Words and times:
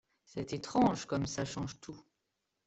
C’est 0.25 0.53
étrange 0.53 1.05
comme 1.05 1.27
ça 1.27 1.45
change 1.45 1.79
tout. 1.79 2.01